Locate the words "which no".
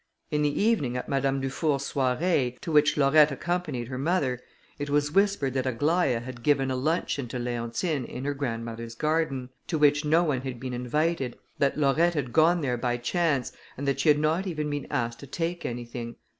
9.77-10.23